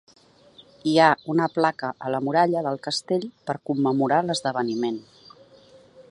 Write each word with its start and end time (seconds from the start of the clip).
Hi 0.91 0.93
ha 0.99 1.09
una 1.33 1.47
placa 1.57 1.91
a 2.07 2.13
la 2.15 2.21
muralla 2.29 2.63
del 2.69 2.81
castell 2.87 3.27
per 3.51 3.57
commemorar 3.71 4.23
l'esdeveniment. 4.31 4.97